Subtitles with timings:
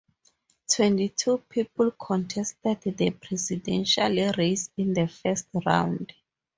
[0.67, 6.11] Twenty-two people contested the presidential race in the first round.